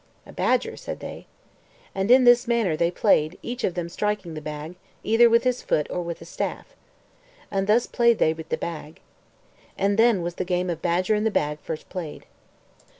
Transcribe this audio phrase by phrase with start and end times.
[0.25, 1.27] "A badger," said they.
[1.93, 5.61] And in this manner they played, each of them striking the bag, either with his
[5.61, 6.75] foot or with a staff.
[7.51, 8.99] And thus played they with the bag.
[9.77, 12.25] And then was the game of Badger in the Bag first played.